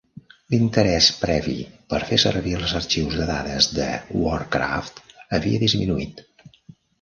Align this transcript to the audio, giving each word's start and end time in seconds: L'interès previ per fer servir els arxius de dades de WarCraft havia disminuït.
L'interès 0.51 1.09
previ 1.17 1.57
per 1.93 1.99
fer 2.11 2.17
servir 2.23 2.55
els 2.61 2.73
arxius 2.79 3.19
de 3.19 3.27
dades 3.33 3.69
de 3.77 3.91
WarCraft 4.23 5.03
havia 5.39 5.63
disminuït. 5.67 6.27